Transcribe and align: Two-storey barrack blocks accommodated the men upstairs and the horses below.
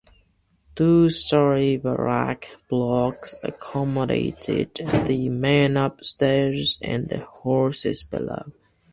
Two-storey 0.73 1.77
barrack 1.77 2.47
blocks 2.67 3.35
accommodated 3.43 4.73
the 5.05 5.29
men 5.29 5.77
upstairs 5.77 6.79
and 6.81 7.07
the 7.09 7.19
horses 7.19 8.01
below. 8.03 8.51